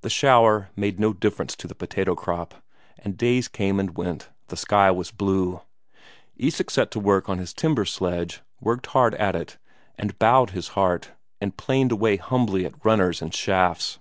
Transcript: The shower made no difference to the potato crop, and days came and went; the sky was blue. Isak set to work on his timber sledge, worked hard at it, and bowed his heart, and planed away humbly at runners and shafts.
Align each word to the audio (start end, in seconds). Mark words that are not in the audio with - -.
The 0.00 0.08
shower 0.08 0.70
made 0.76 0.98
no 0.98 1.12
difference 1.12 1.54
to 1.56 1.66
the 1.68 1.74
potato 1.74 2.14
crop, 2.14 2.54
and 2.98 3.18
days 3.18 3.48
came 3.48 3.78
and 3.78 3.94
went; 3.94 4.30
the 4.48 4.56
sky 4.56 4.90
was 4.90 5.10
blue. 5.10 5.60
Isak 6.38 6.70
set 6.70 6.90
to 6.92 6.98
work 6.98 7.28
on 7.28 7.36
his 7.36 7.52
timber 7.52 7.84
sledge, 7.84 8.40
worked 8.62 8.86
hard 8.86 9.14
at 9.16 9.36
it, 9.36 9.58
and 9.98 10.18
bowed 10.18 10.52
his 10.52 10.68
heart, 10.68 11.10
and 11.38 11.54
planed 11.54 11.92
away 11.92 12.16
humbly 12.16 12.64
at 12.64 12.82
runners 12.82 13.20
and 13.20 13.34
shafts. 13.34 13.98